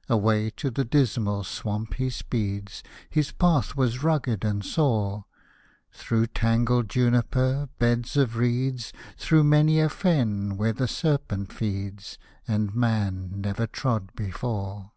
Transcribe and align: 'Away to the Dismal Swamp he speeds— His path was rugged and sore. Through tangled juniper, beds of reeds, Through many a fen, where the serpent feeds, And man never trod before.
'Away 0.08 0.48
to 0.48 0.70
the 0.70 0.86
Dismal 0.86 1.44
Swamp 1.44 1.92
he 1.92 2.08
speeds— 2.08 2.82
His 3.20 3.32
path 3.32 3.76
was 3.76 4.02
rugged 4.02 4.42
and 4.42 4.64
sore. 4.64 5.26
Through 5.92 6.28
tangled 6.28 6.88
juniper, 6.88 7.68
beds 7.78 8.16
of 8.16 8.38
reeds, 8.38 8.94
Through 9.18 9.44
many 9.44 9.80
a 9.80 9.90
fen, 9.90 10.56
where 10.56 10.72
the 10.72 10.88
serpent 10.88 11.52
feeds, 11.52 12.16
And 12.48 12.74
man 12.74 13.32
never 13.42 13.66
trod 13.66 14.14
before. 14.16 14.92